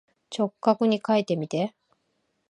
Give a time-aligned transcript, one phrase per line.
[0.35, 1.75] 直角にかいてみて。